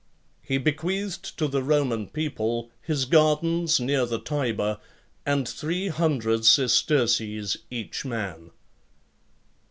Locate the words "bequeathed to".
0.57-1.47